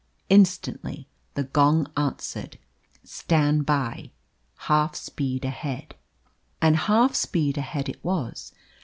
[0.29, 2.57] Instantly the gong answered,
[3.03, 4.09] "Stand by."
[4.65, 5.93] "Half speed ahead."
[6.59, 8.51] And half speed ahead it was.